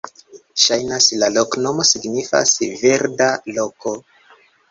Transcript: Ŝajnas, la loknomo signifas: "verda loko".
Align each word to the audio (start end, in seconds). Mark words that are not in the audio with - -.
Ŝajnas, 0.61 1.09
la 1.23 1.27
loknomo 1.33 1.85
signifas: 1.91 2.55
"verda 2.81 3.27
loko". 3.59 3.93